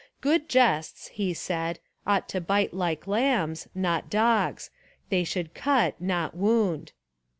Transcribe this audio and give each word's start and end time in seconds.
"Good 0.19 0.49
jests," 0.49 1.09
he 1.09 1.31
said, 1.35 1.77
"ought 2.07 2.27
to 2.29 2.41
bite 2.41 2.73
like 2.73 3.05
lambs, 3.05 3.67
not 3.75 4.09
dogs: 4.09 4.71
they 5.09 5.23
should 5.23 5.53
cut, 5.53 6.01
not 6.01 6.35
wound." 6.35 6.91